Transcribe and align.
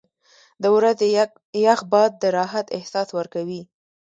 •د 0.63 0.65
ورځې 0.75 1.07
یخ 1.65 1.79
باد 1.91 2.11
د 2.21 2.23
راحت 2.37 2.67
احساس 2.77 3.07
ورکوي. 3.17 3.61